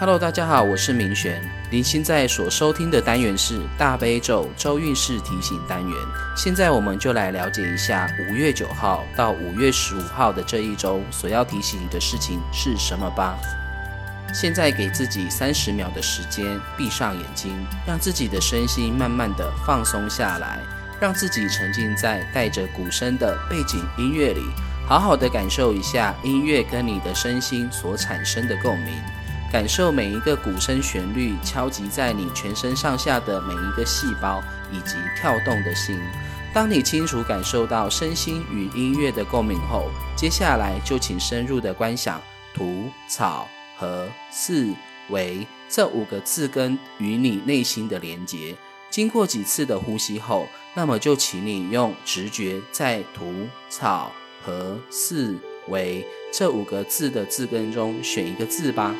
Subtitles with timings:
[0.00, 1.42] Hello，大家好，我是明璇。
[1.72, 5.98] 您现在所收听的单元是大悲咒周运势提醒单元。
[6.36, 13.36] 现在我们就来了解一下五月九号到五月十五号的这一周所要提醒你的事情是什么吧。
[14.32, 17.52] 现在给自己三十秒的时间，闭上眼睛，
[17.84, 20.60] 让自己的身心慢慢的放松下来，
[21.00, 24.42] 让自己沉浸在带着鼓声的背景音乐里，
[24.86, 28.94] 好好的感受一下音乐跟你的身心所产生的共鸣。
[29.50, 35.98] 感受每一个鼓声旋律敲击在你全身上下的每一个细胞以及跳动的心。
[36.52, 42.20] 当你清楚感受到身心与音乐的共鸣后，接下来就请深入的观想
[42.52, 44.72] “土、草、和、四、
[45.08, 48.54] 为”这五个字根与你内心的连结。
[48.90, 53.32] 经过几次的呼吸后，那么就请你用直觉在“土、
[53.68, 54.12] 草、
[54.42, 55.36] 和、四、
[55.68, 58.94] 为”这五个字的字根中选一个字吧。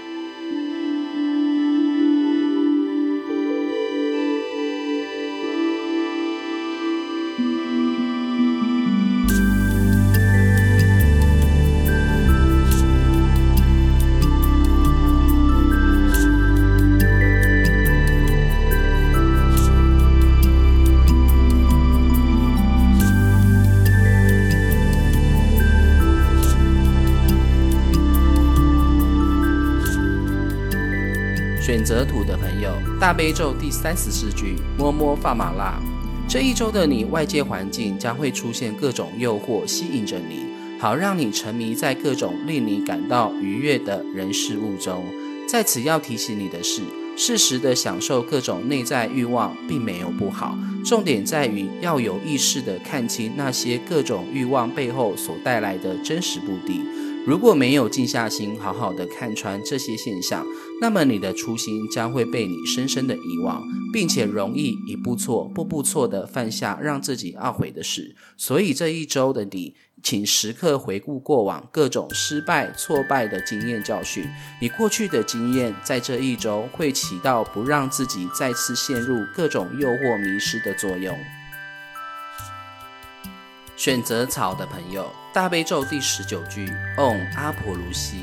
[31.88, 35.80] 泽土的朋友，大悲咒第三十四句，摸摸发麻辣。
[36.28, 40.44] 这一周的你，外界环境将会出现各种诱惑，吸引着你，
[40.78, 45.02] 好让你沉迷在各种令你感到愉悦的人事物中。
[45.48, 46.82] 在此要提醒你的是，
[47.16, 50.58] 适时的享受各种内在欲望，并没有不好。
[50.84, 56.82] 重点在于要有意识的看清那些各种欲望背后所带来的真实目的。
[57.26, 60.46] 如果没有静下心，好好的看穿这些现象，
[60.80, 63.62] 那么你的初心将会被你深深的遗忘，
[63.92, 68.14] 并且容易一步错、步步错的犯下让自己懊悔的事。
[68.36, 74.24] 所以这一周的你，请时刻回顾过往各种失败、挫败的经验教训。
[74.60, 81.18] 你过去的经验，在这一周会起到不让自己再次陷入各种诱惑、迷失的作用。
[83.76, 86.68] 选择草的朋友，大悲咒第十九句
[86.98, 88.16] 嗡阿婆卢西。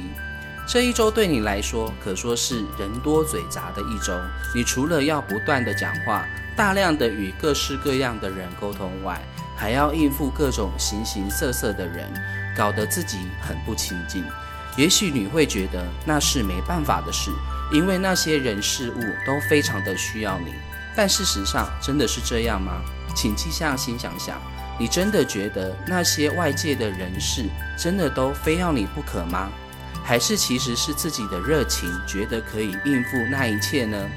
[0.67, 4.19] 这一周对你来说，可说是人多嘴杂的一周。
[4.53, 9.21] 你除了要不断的讲话，大量的与各式各样的人沟通外，
[9.55, 12.11] 还要应付各种形形色色的人，
[12.57, 14.25] 搞得自己很不亲近。
[14.75, 17.29] 也许你会觉得那是没办法的事，
[17.71, 20.51] 因为那些人事物都非常的需要你。
[20.95, 22.81] 但事实上，真的是这样吗？
[23.15, 24.41] 请记下心想想。
[24.79, 27.45] 你真的觉得那些外界的人事
[27.77, 29.49] 真的都非要你不可吗？
[30.05, 34.07] 还是其实是自己的热情觉得可以应付那一切呢？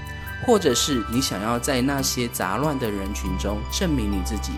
[0.44, 4.52] 或者是你想要在那些杂乱的人群中证明你自己？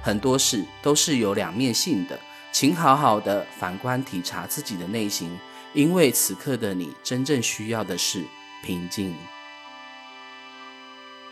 [0.00, 2.18] 很多事都是有两面性的，
[2.52, 5.36] 请好好的反观体察自己的内心，
[5.74, 8.24] 因为此刻的你真正需要的是
[8.64, 9.14] 平静。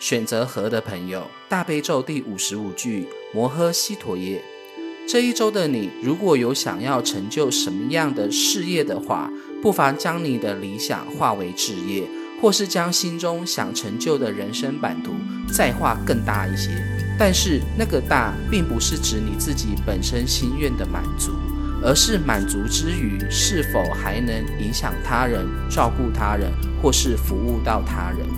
[0.00, 4.43] 选择和的朋友，大悲咒第五十五句摩诃悉陀耶。
[5.08, 9.32] 这一周的你，如果有想要成就什么样的事业的话，
[9.62, 12.06] 不妨将你的理想化为职业，
[12.42, 15.12] 或是将心中想成就的人生版图
[15.50, 16.69] 再画更大一些。
[17.19, 21.32] 但是那个大，并不是指你自己本身心愿的满足，
[21.82, 26.52] 而是满足之余，是否还能影响他人、照顾他人，
[26.82, 28.28] 或是服务到他人。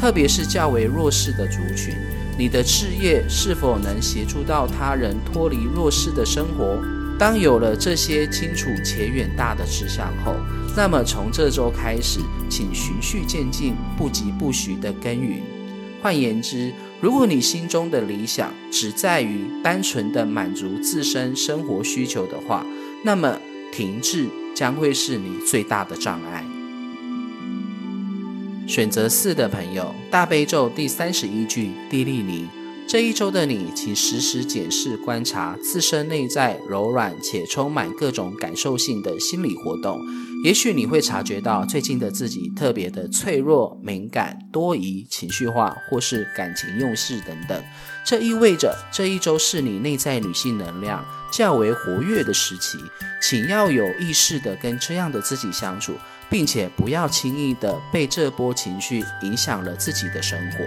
[0.00, 1.94] 特别是较为弱势的族群，
[2.38, 6.80] 你的事业是否能协助到他人脱离弱势的生活？
[7.18, 10.36] 当有了这些清楚且远大的志向后，
[10.76, 15.42] 那么从这周开始，请循序渐进、不急不徐地耕耘。
[16.00, 22.64] 换言之，如果你心中的理想只在于单纯的满足自身生活需求的话，
[23.02, 23.36] 那么
[23.72, 26.44] 停滞将会是你最大的障碍。
[28.68, 32.57] 选择四的朋友，大悲咒第三十一句，地利尼。
[32.88, 40.00] 这一周的你，请时时检视、观察自身内在柔软且充满各种感受性的心理活动。
[40.42, 47.62] 也许你会察觉到最近的自己特别的脆弱、敏感、多疑、情绪化，或是感情用事等等。
[48.06, 52.78] 这意味着这一周是你内在女性能量较为活跃的时期，
[53.20, 55.92] 请要有意识的跟这样的自己相处。
[56.30, 60.58] 并且不要轻易的被这波情绪影响了自己的生活。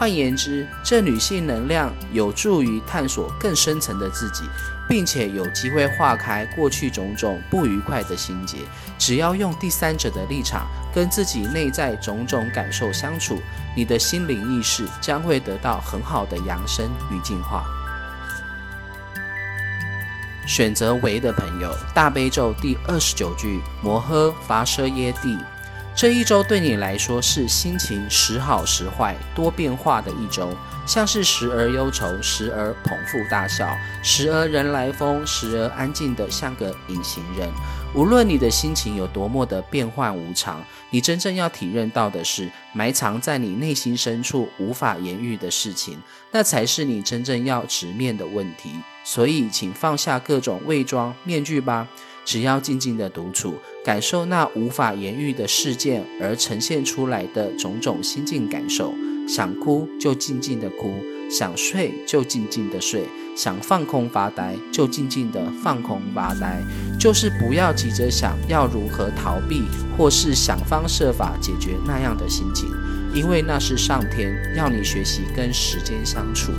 [0.00, 4.44] 换言之，这女性能量有助于探索更深层的自己，
[4.88, 8.56] 并且有机会化开过去种种不愉快的心结。
[8.98, 13.42] 只要用第三者的立场跟自己内在种种感受相处，
[13.76, 17.62] 你的心灵意识将会得到很好的扬升与进化。
[20.46, 25.36] 选择为的朋友，大悲咒第二十九句：摩诃伐舍耶帝。
[26.00, 30.48] 这一周对你来说是心情时好时坏、多变化的一周，
[30.86, 33.68] 像是时而忧愁，时而捧腹大笑，
[34.02, 37.46] 时而人来疯，时而安静的像个隐形人。
[37.92, 45.98] 无论你的心情有多么的变幻无常，你真正要体认到的是，埋藏在你内心深处无法言喻的事情，
[46.30, 48.70] 那才是你真正要直面的问题。
[49.02, 51.88] 所以，请放下各种伪装面具吧。
[52.24, 58.94] 只要静静的独处，感受那无法言喻的事件而呈现出来的种种心境感受。
[59.26, 60.94] 想哭就静静的哭，
[61.28, 63.04] 想睡就静静的睡，
[63.36, 66.62] 想放空发呆就静静地放空发呆。
[66.98, 69.64] 就是不要急着想要如何逃避，
[69.96, 72.68] 或是想方设法解决那样的心情，
[73.14, 76.52] 因为那是上天要你学习跟时间相处。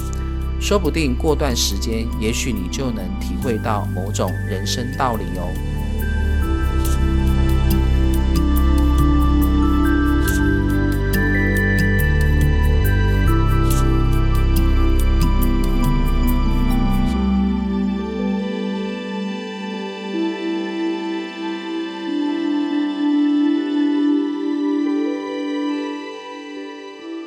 [0.60, 5.54] 说不定过段时间，也许你就能体会到某种人生道理哦。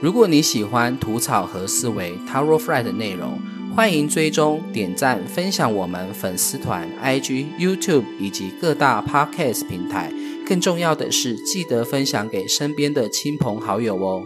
[0.05, 3.41] 如果你喜欢吐草和思维 Taro Fry 的内容，
[3.75, 10.13] 欢迎追踪、点赞、分享我们粉丝团、IG、YouTube 以及各大 Podcast 平台。
[10.47, 14.23] 更重要的是，记得分享给身边的亲朋好友哦。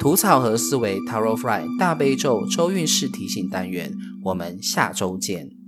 [0.00, 3.92] 吐草和思维 Taro Fry 大悲咒周运势提醒单元，
[4.24, 5.59] 我们下周见。